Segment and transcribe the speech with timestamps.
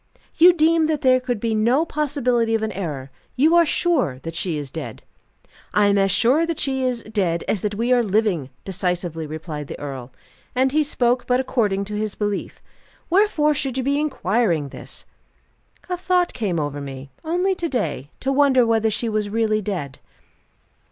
[0.33, 3.11] "You deem that there could be no possibility of an error?
[3.35, 5.03] You are sure that she is dead?"
[5.75, 9.67] "I am as sure that she is dead as that we are living," decisively replied
[9.67, 10.11] the earl:
[10.55, 12.63] and he spoke but according to his belief.
[13.11, 15.05] "Wherefore should you be inquiring this?"
[15.87, 19.99] "A thought came over me only to day to wonder whether she was really dead."